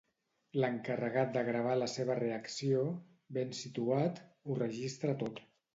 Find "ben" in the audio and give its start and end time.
3.39-3.55